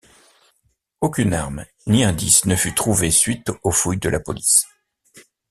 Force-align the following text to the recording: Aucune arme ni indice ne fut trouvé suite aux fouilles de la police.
Aucune 1.01 1.31
arme 1.35 1.63
ni 1.85 2.03
indice 2.03 2.47
ne 2.47 2.55
fut 2.55 2.73
trouvé 2.73 3.11
suite 3.11 3.51
aux 3.61 3.69
fouilles 3.69 3.99
de 3.99 4.09
la 4.09 4.19
police. 4.19 4.65